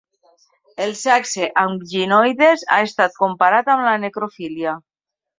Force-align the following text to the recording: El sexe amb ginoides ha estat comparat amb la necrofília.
El 0.85 0.93
sexe 1.01 1.49
amb 1.63 1.83
ginoides 1.91 2.63
ha 2.77 2.79
estat 2.85 3.19
comparat 3.19 3.69
amb 3.75 3.85
la 3.89 3.93
necrofília. 4.05 4.73